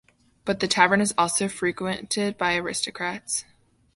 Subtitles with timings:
[0.45, 3.45] But the tavern is also frequented by aristocrats.